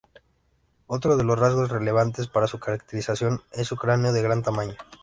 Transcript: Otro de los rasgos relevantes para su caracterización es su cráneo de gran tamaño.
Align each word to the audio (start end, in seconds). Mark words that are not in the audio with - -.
Otro 0.87 1.15
de 1.15 1.23
los 1.23 1.37
rasgos 1.37 1.69
relevantes 1.69 2.25
para 2.27 2.47
su 2.47 2.57
caracterización 2.59 3.43
es 3.51 3.67
su 3.67 3.75
cráneo 3.77 4.11
de 4.11 4.23
gran 4.23 4.41
tamaño. 4.41 4.73